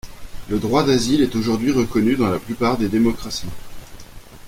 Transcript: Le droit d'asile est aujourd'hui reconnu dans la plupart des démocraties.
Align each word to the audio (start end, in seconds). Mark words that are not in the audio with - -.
Le 0.49 0.57
droit 0.57 0.83
d'asile 0.83 1.21
est 1.21 1.35
aujourd'hui 1.35 1.71
reconnu 1.71 2.15
dans 2.15 2.25
la 2.27 2.39
plupart 2.39 2.75
des 2.75 2.89
démocraties. 2.89 3.45